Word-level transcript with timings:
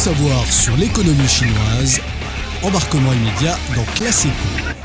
savoir 0.00 0.50
sur 0.50 0.74
l'économie 0.78 1.28
chinoise, 1.28 2.00
embarquement 2.62 3.12
immédiat 3.12 3.58
dans 3.76 3.84
Classico. 3.96 4.79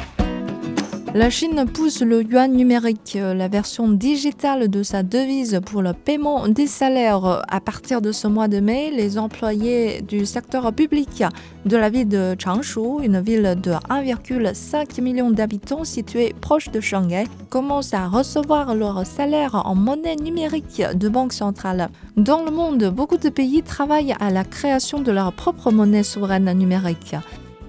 La 1.17 1.29
Chine 1.29 1.63
pousse 1.73 2.01
le 2.01 2.23
yuan 2.23 2.51
numérique, 2.51 3.17
la 3.17 3.47
version 3.47 3.87
digitale 3.87 4.67
de 4.67 4.83
sa 4.83 5.01
devise 5.01 5.61
pour 5.65 5.81
le 5.81 5.93
paiement 5.93 6.49
des 6.49 6.67
salaires. 6.67 7.41
À 7.47 7.61
partir 7.61 8.01
de 8.01 8.11
ce 8.11 8.27
mois 8.27 8.49
de 8.49 8.59
mai, 8.59 8.91
les 8.91 9.17
employés 9.17 10.01
du 10.01 10.25
secteur 10.25 10.73
public 10.73 11.23
de 11.65 11.77
la 11.77 11.89
ville 11.89 12.09
de 12.09 12.35
Changshu, 12.37 13.01
une 13.01 13.21
ville 13.21 13.55
de 13.63 13.71
1,5 13.71 14.99
million 15.01 15.31
d'habitants 15.31 15.85
située 15.85 16.35
proche 16.41 16.69
de 16.69 16.81
Shanghai, 16.81 17.23
commencent 17.49 17.93
à 17.93 18.09
recevoir 18.09 18.75
leur 18.75 19.05
salaire 19.05 19.61
en 19.65 19.73
monnaie 19.73 20.17
numérique 20.17 20.83
de 20.95 21.07
banque 21.07 21.31
centrale. 21.31 21.87
Dans 22.17 22.43
le 22.43 22.51
monde, 22.51 22.91
beaucoup 22.93 23.15
de 23.15 23.29
pays 23.29 23.63
travaillent 23.63 24.15
à 24.19 24.31
la 24.31 24.43
création 24.43 24.99
de 24.99 25.13
leur 25.13 25.31
propre 25.31 25.71
monnaie 25.71 26.03
souveraine 26.03 26.51
numérique. 26.51 27.15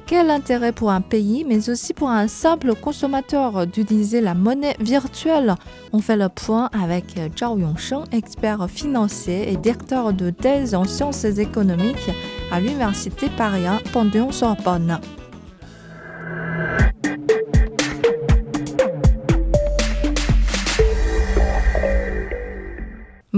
Quel 0.06 0.30
intérêt 0.30 0.70
pour 0.70 0.92
un 0.92 1.00
pays, 1.00 1.44
mais 1.44 1.68
aussi 1.68 1.92
pour 1.92 2.10
un 2.10 2.28
simple 2.28 2.76
consommateur 2.76 3.66
d'utiliser 3.66 4.20
la 4.20 4.34
monnaie 4.34 4.76
virtuelle? 4.78 5.56
On 5.92 5.98
fait 5.98 6.16
le 6.16 6.28
point 6.28 6.70
avec 6.72 7.06
Zhao 7.36 7.58
Yongsheng, 7.58 8.04
expert 8.12 8.70
financier 8.70 9.52
et 9.52 9.56
directeur 9.56 10.12
de 10.12 10.30
thèse 10.30 10.76
en 10.76 10.84
sciences 10.84 11.24
économiques 11.24 12.10
à 12.52 12.60
l'Université 12.60 13.28
Paris 13.36 13.64
Panthéon-Sorbonne. 13.92 15.00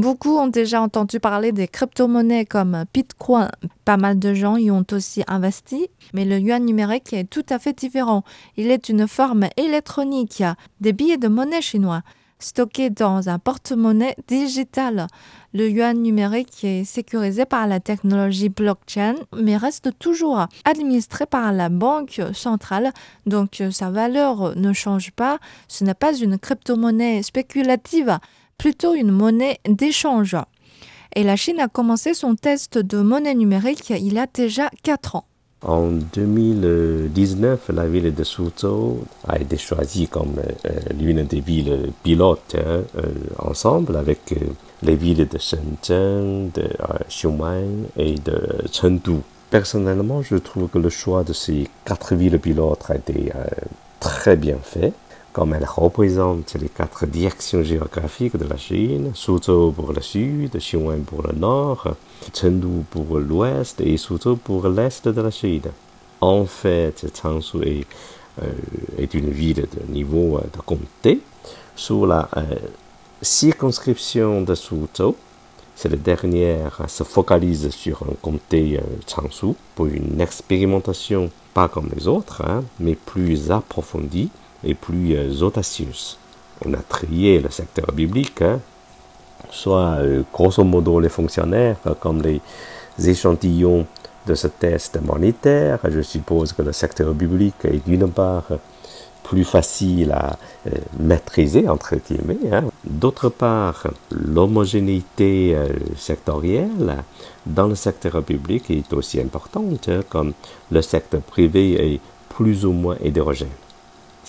Beaucoup 0.09 0.39
ont 0.39 0.47
déjà 0.47 0.81
entendu 0.81 1.21
parler 1.21 1.53
des 1.53 1.69
crypto-monnaies 1.69 2.47
comme 2.47 2.87
Bitcoin. 2.95 3.51
Pas 3.85 3.99
mal 3.99 4.19
de 4.19 4.33
gens 4.33 4.57
y 4.57 4.71
ont 4.71 4.87
aussi 4.93 5.23
investi, 5.27 5.91
mais 6.15 6.25
le 6.25 6.39
yuan 6.39 6.65
numérique 6.65 7.13
est 7.13 7.29
tout 7.29 7.45
à 7.51 7.59
fait 7.59 7.79
différent. 7.79 8.25
Il 8.57 8.71
est 8.71 8.89
une 8.89 9.07
forme 9.07 9.49
électronique 9.59 10.43
des 10.81 10.95
billets 10.95 11.19
de 11.19 11.29
monnaie 11.29 11.61
chinois 11.61 12.01
stockés 12.39 12.89
dans 12.89 13.29
un 13.29 13.39
porte-monnaie 13.39 14.17
digital. 14.29 15.09
Le 15.53 15.69
yuan 15.69 16.01
numérique 16.01 16.65
est 16.65 16.85
sécurisé 16.85 17.45
par 17.45 17.67
la 17.67 17.81
technologie 17.81 18.49
blockchain, 18.49 19.15
mais 19.37 19.57
reste 19.57 19.91
toujours 19.99 20.47
administré 20.65 21.27
par 21.27 21.53
la 21.53 21.69
banque 21.69 22.23
centrale, 22.33 22.93
donc 23.27 23.63
sa 23.71 23.91
valeur 23.91 24.57
ne 24.57 24.73
change 24.73 25.11
pas. 25.11 25.39
Ce 25.67 25.85
n'est 25.85 25.95
pas 25.95 26.15
une 26.17 26.39
crypto-monnaie 26.39 27.23
spéculative 27.23 28.19
plutôt 28.59 28.95
une 28.95 29.13
monnaie 29.13 29.59
d'échange. 29.67 30.37
Et 31.15 31.23
la 31.23 31.37
Chine 31.37 31.61
a 31.61 31.69
commencé 31.69 32.13
son 32.13 32.35
test 32.35 32.77
de 32.77 32.99
monnaie 32.99 33.35
numérique 33.35 33.91
il 33.91 34.13
y 34.13 34.19
a 34.19 34.27
déjà 34.27 34.69
4 34.83 35.17
ans. 35.17 35.25
En 35.63 35.89
2019, 35.91 37.71
la 37.75 37.89
ville 37.89 38.15
de 38.15 38.23
Suzhou 38.23 39.03
a 39.27 39.41
été 39.41 39.57
choisie 39.57 40.07
comme 40.07 40.37
euh, 40.39 40.71
l'une 41.01 41.25
des 41.25 41.41
villes 41.41 41.91
pilotes 42.05 42.55
hein, 42.57 42.83
euh, 42.97 43.03
ensemble 43.41 43.97
avec 43.97 44.33
euh, 44.33 44.37
les 44.83 44.95
villes 44.95 45.27
de 45.27 45.37
Shenzhen, 45.37 46.51
de 46.55 46.69
Xium'an 47.09 47.89
et 47.97 48.15
de 48.15 48.41
Chengdu. 48.73 49.17
Personnellement, 49.51 50.23
je 50.23 50.37
trouve 50.37 50.69
que 50.69 50.79
le 50.79 50.91
choix 50.91 51.25
de 51.25 51.33
ces 51.33 51.69
quatre 51.85 52.15
villes 52.15 52.39
pilotes 52.39 52.85
a 52.91 52.95
été 52.95 53.33
très 53.99 54.37
bien 54.37 54.59
fait 54.63 54.93
comme 55.33 55.55
elle 55.55 55.65
représente 55.65 56.55
les 56.55 56.69
quatre 56.69 57.07
directions 57.07 57.63
géographiques 57.63 58.37
de 58.37 58.47
la 58.47 58.57
Chine, 58.57 59.13
Suzhou 59.15 59.73
pour 59.73 59.93
le 59.93 60.01
sud, 60.01 60.57
Xiong'an 60.57 61.01
pour 61.05 61.23
le 61.23 61.33
nord, 61.33 61.95
Chengdu 62.35 62.85
pour 62.91 63.19
l'ouest 63.19 63.81
et 63.81 63.97
Suzhou 63.97 64.37
pour 64.37 64.69
l'est 64.69 65.07
de 65.07 65.21
la 65.21 65.31
Chine. 65.31 65.71
En 66.21 66.45
fait, 66.45 67.07
Changshu 67.15 67.63
est, 67.63 67.87
euh, 68.43 69.07
une 69.15 69.31
ville 69.31 69.67
de 69.75 69.93
niveau 69.93 70.41
de 70.53 70.61
comté. 70.63 71.21
Sous 71.77 72.07
la 72.07 72.29
euh, 72.37 72.43
circonscription 73.23 74.43
de 74.43 74.55
Suzhou, 74.55 75.15
cette 75.77 76.03
dernière 76.03 76.81
se 76.89 77.05
focalise 77.05 77.71
sur 77.71 78.03
un 78.03 78.15
comté 78.21 78.81
euh, 78.81 79.29
pour 79.77 79.87
une 79.87 80.21
expérimentation 80.21 81.31
pas 81.55 81.69
comme 81.69 81.91
les 81.95 82.09
autres, 82.09 82.43
hein, 82.45 82.65
mais 82.81 82.97
plus 82.97 83.53
approfondie 83.53 84.31
et 84.65 84.75
plus 84.75 85.17
euh, 85.17 85.43
audacieuse. 85.43 86.19
On 86.65 86.75
a 86.75 86.79
trié 86.79 87.41
le 87.41 87.51
secteur 87.51 87.93
biblique, 87.93 88.43
hein. 88.43 88.61
soit 89.51 89.99
euh, 89.99 90.23
grosso 90.33 90.65
modo 90.65 91.01
les 91.01 91.09
fonctionnaires, 91.09 91.77
comme 92.01 92.23
les 92.23 92.41
échantillons 93.09 93.87
de 94.27 94.35
ce 94.35 94.49
test 94.49 95.01
monétaire. 95.01 95.79
Je 95.89 96.01
suppose 96.01 96.53
que 96.53 96.63
le 96.63 96.73
secteur 96.73 97.15
biblique 97.15 97.65
est 97.65 97.87
d'une 97.87 98.11
part 98.11 98.49
plus 99.23 99.45
facile 99.45 100.13
à 100.13 100.39
euh, 100.67 100.71
maîtriser, 100.99 101.69
entre 101.69 101.97
guillemets. 101.97 102.53
Hein. 102.53 102.65
D'autre 102.85 103.29
part, 103.29 103.87
l'homogénéité 104.11 105.57
sectorielle 105.97 107.05
dans 107.47 107.69
le 107.69 107.75
secteur 107.75 108.23
public 108.23 108.71
est 108.71 108.93
aussi 108.93 109.21
importante, 109.21 109.89
hein, 109.89 110.01
comme 110.09 110.33
le 110.71 110.83
secteur 110.83 111.21
privé 111.21 111.95
est 111.95 112.01
plus 112.29 112.65
ou 112.65 112.73
moins 112.73 112.97
hétérogène. 113.03 113.49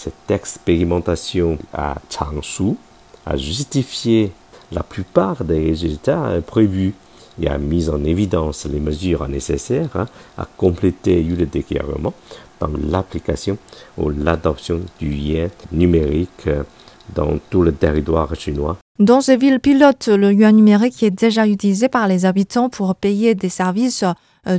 Cette 0.02 0.32
expérimentation 0.32 1.58
à 1.74 1.96
Changshu 2.10 2.78
a 3.26 3.36
justifié 3.36 4.32
la 4.72 4.82
plupart 4.82 5.44
des 5.44 5.60
résultats 5.60 6.40
prévus 6.48 6.94
et 7.42 7.50
a 7.50 7.58
mis 7.58 7.90
en 7.90 8.02
évidence 8.06 8.66
les 8.66 8.80
mesures 8.80 9.28
nécessaires 9.28 9.90
hein, 9.96 10.06
à 10.38 10.48
compléter 10.56 11.22
le 11.22 11.46
déclarement 11.46 12.14
dans 12.62 12.72
l'application 12.90 13.58
ou 13.98 14.08
l'adoption 14.08 14.80
du 15.02 15.14
yuan 15.14 15.50
numérique 15.74 16.48
dans 17.14 17.38
tout 17.50 17.62
le 17.62 17.74
territoire 17.74 18.34
chinois. 18.36 18.78
Dans 19.00 19.20
ces 19.20 19.36
villes 19.36 19.60
pilotes, 19.60 20.08
le 20.08 20.32
yuan 20.32 20.56
numérique 20.56 21.04
est 21.04 21.12
déjà 21.12 21.46
utilisé 21.46 21.90
par 21.90 22.08
les 22.08 22.26
habitants 22.26 22.70
pour 22.70 22.96
payer 22.96 23.36
des 23.36 23.50
services 23.50 24.04
euh, 24.04 24.14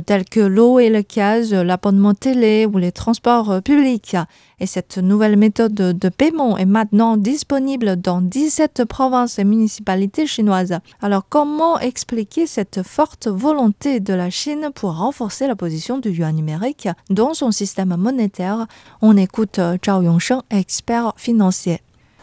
tels 0.05 0.25
que 0.25 0.39
l'eau 0.39 0.79
et 0.79 0.89
le 0.89 1.01
gaz, 1.01 1.53
l'abonnement 1.53 2.13
télé 2.13 2.65
ou 2.65 2.77
les 2.77 2.91
transports 2.91 3.51
euh, 3.51 3.61
publics. 3.61 4.15
Et 4.59 4.65
cette 4.67 4.97
nouvelle 4.97 5.37
méthode 5.37 5.73
de 5.73 6.09
paiement 6.09 6.57
est 6.57 6.65
maintenant 6.65 7.17
disponible 7.17 7.95
dans 7.95 8.21
17 8.21 8.85
provinces 8.85 9.39
et 9.39 9.43
municipalités 9.43 10.27
chinoises. 10.27 10.77
Alors 11.01 11.25
comment 11.27 11.79
expliquer 11.79 12.45
cette 12.45 12.83
forte 12.83 13.27
volonté 13.27 13.99
de 13.99 14.13
la 14.13 14.29
Chine 14.29 14.69
pour 14.73 14.97
renforcer 14.97 15.47
la 15.47 15.55
position 15.55 15.97
du 15.97 16.11
yuan 16.11 16.35
numérique 16.35 16.87
dans 17.09 17.33
son 17.33 17.51
système 17.51 17.95
monétaire? 17.95 18.67
On 19.01 19.17
écoute 19.17 19.59
euh, 19.59 19.77
Zhao 19.83 20.01
Yongsheng, 20.03 20.41
expert 20.51 21.13
financier. 21.17 21.81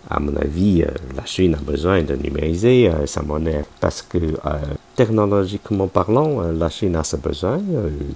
À 0.09 0.21
mon 0.21 0.35
avis, 0.37 0.83
euh, 0.83 0.91
la 1.17 1.25
Chine 1.27 1.55
a 1.55 1.59
besoin 1.59 2.03
de 2.03 2.15
numériser 2.15 2.89
euh, 2.89 3.05
sa 3.07 3.23
monnaie 3.23 3.65
parce 3.81 4.01
que 4.01 4.19
euh, 4.19 4.59
technologiquement 4.97 5.87
parlant, 5.87 6.41
la 6.53 6.71
Chine 6.71 6.97
a 6.97 7.05
ce 7.05 7.17
besoin. 7.17 7.61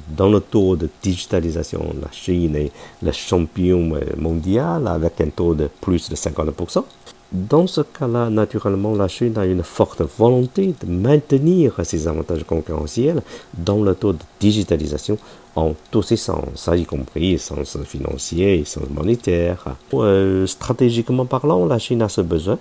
Dans 0.09 0.29
le 0.29 0.41
taux 0.41 0.77
de 0.77 0.89
digitalisation, 1.03 1.95
la 2.01 2.11
Chine 2.11 2.57
est 2.57 2.73
le 3.03 3.13
champion 3.13 3.93
mondial 4.17 4.87
avec 4.89 5.21
un 5.21 5.29
taux 5.29 5.55
de 5.55 5.69
plus 5.81 6.09
de 6.09 6.17
50%. 6.17 6.85
Dans 7.33 7.67
ce 7.67 7.81
cas-là, 7.81 8.29
naturellement, 8.29 8.95
la 8.95 9.09
Chine 9.09 9.39
a 9.39 9.47
une 9.47 9.63
forte 9.63 10.03
volonté 10.19 10.75
de 10.83 10.93
maintenir 10.93 11.81
ses 11.83 12.07
avantages 12.07 12.45
concurrentiels 12.45 13.23
dans 13.57 13.83
le 13.83 13.95
taux 13.95 14.13
de 14.13 14.19
digitalisation 14.39 15.17
en 15.57 15.75
tous 15.91 16.03
ses 16.03 16.19
sens, 16.19 16.69
y 16.75 16.85
compris 16.85 17.39
sens 17.39 17.79
financier 17.85 18.61
et 18.61 18.65
sens 18.67 18.85
monétaire. 18.91 19.65
Euh, 19.95 20.47
stratégiquement 20.47 21.25
parlant, 21.25 21.65
la 21.65 21.79
Chine 21.79 22.03
a 22.03 22.11
ce 22.11 22.21
besoin. 22.21 22.59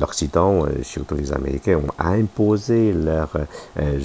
L'Occident, 0.00 0.64
euh, 0.64 0.82
surtout 0.82 1.16
les 1.16 1.32
Américains, 1.32 1.78
ont 1.78 2.02
imposé 2.02 2.94
leur 2.94 3.28
euh, 3.78 3.98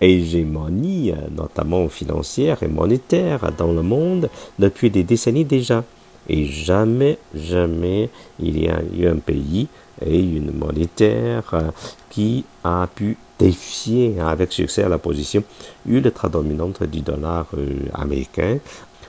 hégémonie, 0.00 1.12
notamment 1.36 1.88
financière 1.88 2.62
et 2.62 2.68
monétaire, 2.68 3.50
dans 3.58 3.72
le 3.72 3.82
monde 3.82 4.30
depuis 4.60 4.88
des 4.88 5.02
décennies 5.02 5.44
déjà. 5.44 5.82
Et 6.28 6.46
jamais, 6.46 7.18
jamais 7.34 8.10
il 8.38 8.62
y 8.62 8.68
a 8.68 8.80
eu 8.96 9.06
un 9.06 9.16
pays 9.16 9.68
et 10.04 10.18
une 10.18 10.52
monétaire 10.52 11.72
qui 12.10 12.44
a 12.62 12.86
pu 12.94 13.16
défier 13.38 14.20
avec 14.20 14.52
succès 14.52 14.88
la 14.88 14.98
position 14.98 15.42
ultra 15.86 16.28
dominante 16.28 16.82
du 16.82 17.00
dollar 17.00 17.46
euh, 17.56 17.66
américain. 17.94 18.58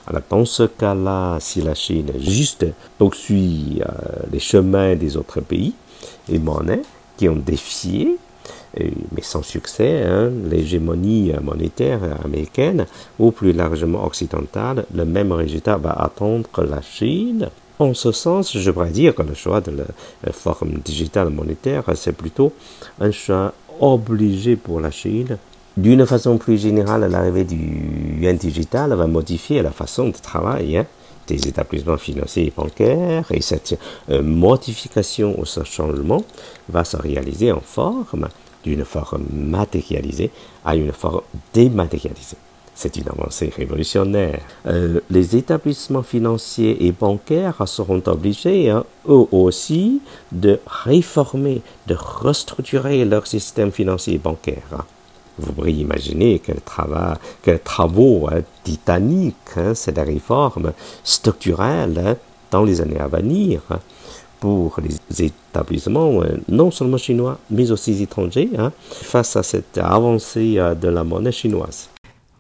Alors 0.08 0.22
dans 0.30 0.46
ce 0.46 0.64
cas-là, 0.64 1.38
si 1.40 1.62
la 1.62 1.76
Chine 1.76 2.12
juste 2.20 2.66
poursuit 2.98 3.82
euh, 3.82 3.92
les 4.32 4.40
chemins 4.40 4.96
des 4.96 5.18
autres 5.18 5.42
pays 5.42 5.74
et 6.32 6.40
monnaies 6.40 6.82
qui 7.18 7.28
ont 7.28 7.36
défié, 7.36 8.18
mais 9.16 9.22
sans 9.22 9.44
succès, 9.44 10.04
hein, 10.06 10.32
l'hégémonie 10.50 11.32
monétaire 11.42 12.00
américaine 12.24 12.86
ou 13.18 13.32
plus 13.32 13.54
largement 13.54 14.06
occidentale, 14.06 14.86
le 14.94 15.06
même 15.06 15.32
résultat 15.32 15.78
va 15.78 15.92
attendre 15.92 16.50
la 16.64 16.82
Chine. 16.82 17.50
En 17.80 17.94
ce 17.94 18.12
sens, 18.12 18.58
je 18.58 18.72
pourrais 18.72 18.92
dire 18.92 19.16
que 19.16 19.22
le 19.22 19.34
choix 19.34 19.62
de 19.62 19.72
la 19.72 20.34
forme 20.34 20.80
digitale 20.84 21.30
monétaire, 21.30 21.84
c'est 21.96 22.16
plutôt 22.16 22.52
un 23.00 23.12
choix 23.12 23.54
obligé 23.80 24.56
pour 24.56 24.82
la 24.82 24.92
Chine 24.92 25.38
D'une 25.78 26.06
façon 26.06 26.38
plus 26.38 26.58
générale, 26.58 27.10
l'arrivée 27.10 27.46
du 27.46 28.20
yuan 28.20 28.36
digital 28.36 28.94
va 28.94 29.08
modifier 29.08 29.62
la 29.62 29.72
façon 29.72 30.10
de 30.10 30.18
travailler 30.18 30.80
hein, 30.80 30.86
des 31.28 31.48
établissements 31.48 31.98
financiers 31.98 32.48
et 32.48 32.54
bancaires 32.56 33.26
et 33.32 33.42
cette 33.42 33.80
euh, 34.10 34.22
modification 34.22 35.40
ou 35.40 35.46
ce 35.46 35.64
changement 35.64 36.24
va 36.68 36.84
se 36.84 36.98
réaliser 36.98 37.54
en 37.54 37.62
forme 37.62 38.28
d'une 38.64 38.86
forme 38.86 39.26
matérialisée 39.34 40.32
à 40.66 40.76
une 40.76 40.92
forme 40.92 41.22
dématérialisée. 41.54 42.38
C'est 42.76 42.96
une 42.96 43.10
avancée 43.10 43.52
révolutionnaire. 43.54 44.40
Euh, 44.66 45.02
les 45.10 45.36
établissements 45.36 46.02
financiers 46.02 46.86
et 46.86 46.94
bancaires 46.94 47.68
seront 47.68 48.02
obligés, 48.06 48.70
hein, 48.70 48.86
eux 49.10 49.26
aussi, 49.34 50.02
de 50.32 50.62
réformer, 50.66 51.62
de 51.88 51.96
restructurer 52.00 53.04
leur 53.04 53.28
système 53.28 53.74
financier 53.74 54.14
et 54.14 54.18
bancaire. 54.18 54.64
Hein. 54.72 54.86
Vous 55.40 55.52
pourriez 55.52 55.82
imaginer 55.82 56.40
quel, 56.40 56.62
travail, 56.62 57.16
quel 57.42 57.60
travaux 57.60 58.30
hein, 58.32 58.44
titaniques, 58.64 59.60
c'est 59.74 59.98
la 59.98 60.04
réforme 60.04 60.72
structurelle 61.04 62.16
dans 62.50 62.64
les 62.64 62.80
années 62.80 63.00
à 63.00 63.08
venir 63.08 63.62
pour 64.40 64.80
les 64.82 65.26
établissements, 65.26 66.22
non 66.48 66.72
seulement 66.72 66.98
chinois, 66.98 67.40
mais 67.50 67.72
aussi 67.72 68.02
étrangers, 68.02 68.50
face 68.90 69.36
à 69.36 69.44
cette 69.44 69.78
avancée 69.78 70.56
euh, 70.58 70.76
de 70.76 70.88
la 70.88 71.04
monnaie 71.04 71.32
chinoise. 71.32 71.90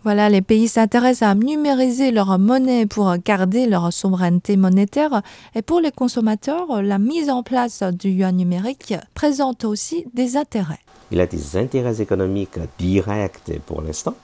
Voilà, 0.04 0.30
les 0.30 0.42
pays 0.42 0.70
s'intéressent 0.70 1.30
à 1.30 1.36
numériser 1.36 2.12
leur 2.12 2.40
monnaie 2.40 2.86
pour 2.86 3.14
garder 3.18 3.66
leur 3.66 3.92
souveraineté 3.92 4.56
monétaire 4.56 5.22
et 5.56 5.62
pour 5.62 5.82
les 5.82 5.92
consommateurs, 5.92 6.82
la 6.82 7.00
mise 7.00 7.30
en 7.30 7.44
place 7.44 7.84
du 7.84 8.10
yuan 8.10 8.34
numérique 8.34 8.94
présente 9.14 9.66
aussi 9.66 10.06
des 10.14 10.38
intérêts. 10.38 10.80
Il 11.12 11.20
a 11.20 11.28
des 11.28 11.58
intérêts 11.58 12.02
économiques 12.02 12.60
directs 12.78 13.52
pour 13.66 13.82
l'instant, 13.82 14.16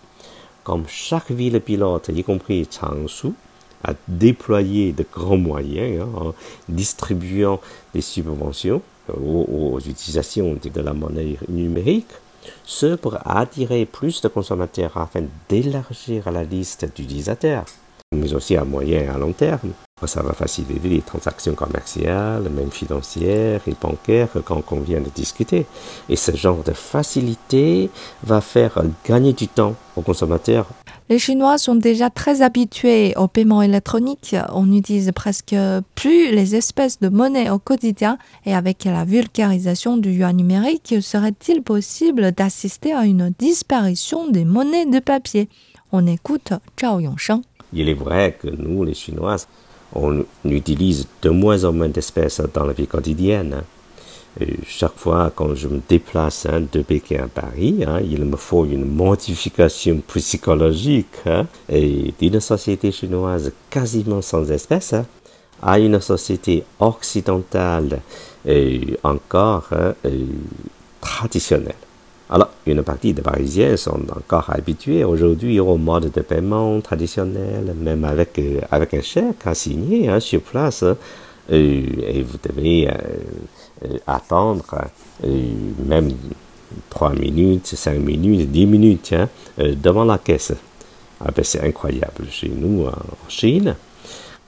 comme 0.63 0.85
chaque 0.87 1.31
ville 1.31 1.59
pilote, 1.59 2.09
y 2.15 2.23
compris 2.23 2.65
Changshu, 2.71 3.33
a 3.85 3.93
déployé 4.07 4.91
de 4.91 5.05
grands 5.11 5.37
moyens 5.37 6.01
hein, 6.01 6.09
en 6.15 6.33
distribuant 6.69 7.59
des 7.93 8.01
subventions 8.01 8.81
aux, 9.09 9.73
aux 9.73 9.79
utilisations 9.79 10.57
de 10.61 10.81
la 10.81 10.93
monnaie 10.93 11.37
numérique 11.47 12.11
ce 12.63 12.95
pour 12.95 13.17
attirer 13.25 13.85
plus 13.85 14.21
de 14.21 14.27
consommateurs 14.27 14.97
afin 14.97 15.23
d'élargir 15.49 16.31
la 16.31 16.43
liste 16.43 16.85
d'utilisateurs, 16.85 17.65
mais 18.13 18.33
aussi 18.33 18.55
à 18.55 18.65
moyen 18.65 19.01
et 19.01 19.07
à 19.07 19.17
long 19.17 19.33
terme. 19.33 19.71
Ça 20.03 20.21
va 20.21 20.33
faciliter 20.33 20.89
les 20.89 21.01
transactions 21.01 21.55
commerciales, 21.55 22.49
même 22.49 22.69
financières 22.69 23.61
et 23.65 23.73
bancaires 23.81 24.27
quand 24.43 24.61
on 24.73 24.81
vient 24.81 24.99
de 24.99 25.09
discuter. 25.09 25.65
Et 26.09 26.17
ce 26.17 26.35
genre 26.35 26.63
de 26.63 26.73
facilité 26.73 27.89
va 28.21 28.41
faire 28.41 28.83
gagner 29.07 29.31
du 29.31 29.47
temps 29.47 29.73
aux 29.95 30.01
consommateurs 30.01 30.67
les 31.07 31.19
Chinois 31.19 31.59
sont 31.59 31.75
déjà 31.75 32.09
très 32.09 32.41
habitués 32.41 33.13
au 33.15 33.27
paiement 33.27 33.61
électronique. 33.61 34.35
On 34.51 34.65
n'utilise 34.65 35.11
presque 35.13 35.55
plus 35.93 36.31
les 36.31 36.55
espèces 36.55 36.99
de 36.99 37.09
monnaie 37.09 37.51
au 37.51 37.59
quotidien. 37.59 38.17
Et 38.47 38.55
avec 38.55 38.85
la 38.85 39.05
vulgarisation 39.05 39.97
du 39.97 40.09
yuan 40.09 40.35
numérique, 40.35 40.95
serait-il 41.01 41.61
possible 41.61 42.31
d'assister 42.31 42.91
à 42.91 43.05
une 43.05 43.31
disparition 43.37 44.31
des 44.31 44.45
monnaies 44.45 44.87
de 44.87 44.97
papier? 44.97 45.47
On 45.91 46.07
écoute 46.07 46.53
Zhao 46.81 46.99
Yongsheng. 46.99 47.43
Il 47.71 47.87
est 47.87 47.93
vrai 47.93 48.35
que 48.41 48.47
nous, 48.47 48.83
les 48.83 48.95
Chinois, 48.95 49.35
on 49.95 50.25
utilise 50.43 51.07
de 51.21 51.29
moins 51.29 51.63
en 51.63 51.73
moins 51.73 51.89
d'espèces 51.89 52.41
dans 52.53 52.65
la 52.65 52.73
vie 52.73 52.87
quotidienne 52.87 53.63
chaque 54.67 54.97
fois 54.97 55.31
quand 55.33 55.55
je 55.55 55.67
me 55.67 55.81
déplace 55.87 56.45
hein, 56.45 56.63
de 56.71 56.81
Pékin 56.81 57.23
à 57.23 57.27
Paris, 57.27 57.83
hein, 57.87 58.01
il 58.03 58.25
me 58.25 58.35
faut 58.35 58.65
une 58.65 58.85
modification 58.85 60.01
psychologique 60.13 61.21
hein, 61.25 61.45
et 61.69 62.13
d'une 62.19 62.39
société 62.39 62.91
chinoise 62.91 63.51
quasiment 63.69 64.21
sans 64.21 64.51
espèces 64.51 64.95
à 65.61 65.79
une 65.79 66.01
société 66.01 66.63
occidentale 66.79 68.01
encore 69.03 69.69
traditionnelle. 70.99 71.84
Alors, 72.29 72.49
une 72.65 72.81
partie 72.81 73.13
des 73.13 73.21
Parisiens 73.21 73.77
sont 73.77 74.01
encore 74.15 74.49
habitués 74.49 75.03
aujourd'hui 75.03 75.59
au 75.59 75.77
mode 75.77 76.11
de 76.11 76.21
paiement 76.21 76.81
traditionnel, 76.81 77.75
même 77.79 78.03
avec, 78.03 78.39
euh, 78.39 78.61
avec 78.71 78.93
un 78.95 79.01
chèque 79.01 79.45
à 79.45 79.53
signer 79.53 80.19
sur 80.19 80.41
place. 80.41 80.83
et 81.51 82.23
vous 82.23 82.37
devez 82.43 82.89
euh, 82.89 82.93
euh, 83.83 83.97
attendre 84.07 84.63
euh, 85.25 85.53
même 85.85 86.11
3 86.89 87.13
minutes, 87.13 87.67
5 87.67 87.99
minutes, 87.99 88.49
10 88.49 88.65
minutes 88.67 89.13
hein, 89.13 89.27
euh, 89.59 89.75
devant 89.75 90.05
la 90.05 90.17
caisse. 90.17 90.53
Ah 91.19 91.31
ben, 91.35 91.43
c'est 91.43 91.61
incroyable 91.61 92.25
chez 92.29 92.47
nous 92.47 92.85
en 92.85 92.93
Chine. 93.27 93.75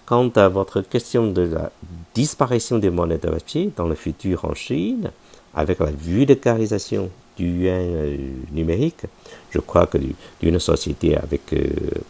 Quant 0.05 0.29
à 0.29 0.47
votre 0.47 0.79
question 0.79 1.27
de 1.31 1.41
la 1.41 1.71
disparition 2.13 2.79
des 2.79 2.89
monnaies 2.89 3.17
de 3.17 3.27
papier 3.27 3.69
dans 3.75 3.87
le 3.87 3.95
futur 3.95 4.45
en 4.45 4.53
Chine, 4.53 5.11
avec 5.53 5.79
la 5.79 5.91
vulgarisation 5.91 7.09
du 7.37 7.65
yuan 7.65 8.17
numérique, 8.51 9.05
je 9.51 9.59
crois 9.59 9.87
que 9.87 9.97
d'une 10.41 10.59
société 10.59 11.15
avec 11.15 11.53
euh, 11.53 11.65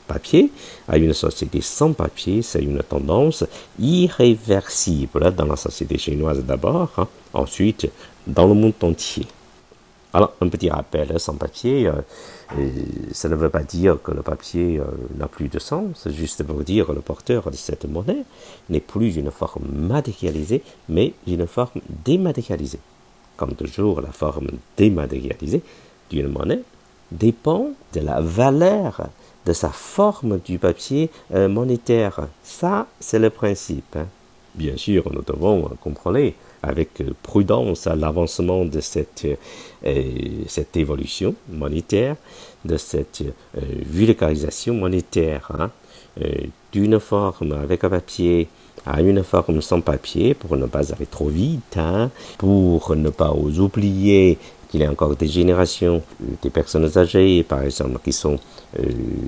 papier 0.08 0.52
à 0.88 0.98
une 0.98 1.14
société 1.14 1.62
sans 1.62 1.94
papier, 1.94 2.42
c'est 2.42 2.62
une 2.62 2.82
tendance 2.84 3.46
irréversible 3.80 5.32
dans 5.36 5.46
la 5.46 5.56
société 5.56 5.98
chinoise 5.98 6.44
d'abord, 6.44 6.92
hein, 6.98 7.08
ensuite 7.34 7.90
dans 8.26 8.48
le 8.48 8.54
monde 8.54 8.74
entier. 8.82 9.28
Alors, 10.14 10.34
un 10.42 10.48
petit 10.48 10.70
rappel, 10.70 11.12
hein, 11.14 11.20
sans 11.20 11.36
papier, 11.36 11.88
euh, 11.88 11.94
euh, 12.58 12.70
ça 13.12 13.30
ne 13.30 13.36
veut 13.36 13.50
pas 13.50 13.64
dire 13.64 14.02
que 14.02 14.12
le 14.12 14.24
papier 14.24 14.82
n'a 15.18 15.28
plus 15.28 15.50
de 15.50 15.60
sens, 15.60 16.02
c'est 16.02 16.14
juste 16.14 16.44
pour 16.44 16.64
dire 16.64 16.88
que 16.88 16.94
le 16.94 17.02
porteur 17.02 17.52
de 17.52 17.56
cette 17.56 17.86
monnaie 17.86 18.24
n'est 18.70 18.80
plus 18.80 19.18
une 19.18 19.32
forme 19.32 19.68
matérialisée, 19.74 20.64
mais 20.90 21.14
une 21.28 21.46
forme 21.46 21.82
dématérialisée. 22.06 22.80
Comme 23.38 23.54
toujours, 23.54 24.02
la 24.02 24.12
forme 24.12 24.48
dématérialisée 24.76 25.62
d'une 26.10 26.28
monnaie 26.28 26.64
dépend 27.12 27.70
de 27.94 28.02
la 28.02 28.20
valeur 28.20 29.10
de 29.46 29.54
sa 29.54 29.70
forme 29.70 30.40
du 30.40 30.60
papier 30.60 31.10
euh, 31.34 31.48
monétaire. 31.48 32.28
Ça, 32.44 32.88
c'est 33.00 33.20
le 33.20 33.30
principe. 33.30 33.96
Hein. 33.96 34.08
Bien 34.56 34.76
sûr, 34.76 35.10
nous 35.14 35.22
devons 35.22 35.70
comprendre 35.80 36.32
avec 36.64 37.02
prudence 37.24 37.86
l'avancement 37.86 38.66
de 38.66 38.82
cette, 38.82 39.26
euh, 39.86 40.04
cette 40.48 40.76
évolution 40.76 41.36
monétaire, 41.50 42.16
de 42.66 42.76
cette 42.76 43.22
euh, 43.22 43.62
vulgarisation 43.86 44.74
monétaire, 44.74 45.50
hein. 45.58 45.72
D'une 46.78 47.00
forme 47.00 47.54
avec 47.54 47.84
un 47.84 47.90
papier 47.90 48.48
à 48.86 49.02
une 49.02 49.24
forme 49.24 49.62
sans 49.62 49.82
papier 49.82 50.34
pour 50.36 50.56
ne 50.56 50.68
pas 50.68 50.94
aller 50.94 51.08
trop 51.08 51.28
vite, 51.28 51.76
hein, 51.78 52.12
pour 52.38 52.96
ne 52.96 53.10
pas 53.10 53.32
oublier 53.34 54.38
qu'il 54.70 54.82
y 54.82 54.86
a 54.86 54.92
encore 54.92 55.16
des 55.16 55.28
générations, 55.28 56.04
euh, 56.22 56.26
des 56.44 56.52
personnes 56.52 56.90
âgées, 56.98 57.44
par 57.44 57.64
exemple, 57.64 58.00
qui 58.04 58.14
sont 58.14 58.38
euh, 58.80 58.84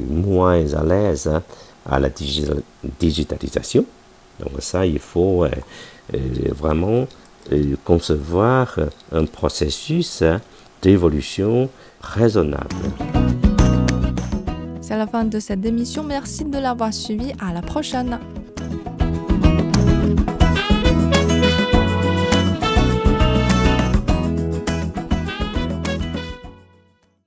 moins 0.09 0.73
à 0.73 0.83
l'aise 0.83 1.27
hein, 1.27 1.41
à 1.85 1.99
la 1.99 2.09
digitalisation. 2.99 3.83
Donc 4.39 4.53
ça, 4.59 4.85
il 4.85 4.99
faut 4.99 5.43
euh, 5.45 5.49
vraiment 6.51 7.07
concevoir 7.83 8.77
un 9.11 9.25
processus 9.25 10.21
hein, 10.21 10.39
d'évolution 10.81 11.69
raisonnable. 12.01 12.75
C'est 14.89 14.97
la 14.97 15.05
fin 15.05 15.23
de 15.23 15.39
cette 15.39 15.63
émission. 15.67 16.03
Merci 16.03 16.45
de 16.45 16.57
l'avoir 16.57 16.91
suivi. 16.91 17.31
À 17.39 17.53
la 17.53 17.61
prochaine. 17.61 18.17